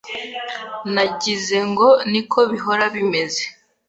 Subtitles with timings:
[0.93, 3.43] nagizengo niko bihora bimeze